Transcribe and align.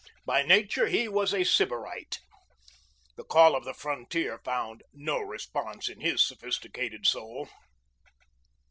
By 0.25 0.41
nature 0.41 0.87
he 0.87 1.07
was 1.07 1.31
a 1.31 1.43
sybarite. 1.43 2.21
The 3.17 3.23
call 3.23 3.55
of 3.55 3.65
the 3.65 3.75
frontier 3.75 4.39
found 4.43 4.81
no 4.93 5.19
response 5.19 5.89
in 5.89 6.01
his 6.01 6.23
sophisticated 6.27 7.05
soul. 7.05 7.47